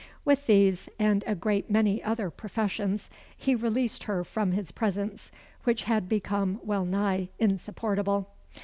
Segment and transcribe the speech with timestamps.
[0.25, 3.07] With these, and a great many other professions,
[3.37, 5.29] he released her from his presence,
[5.63, 8.31] which had become well nigh insupportable.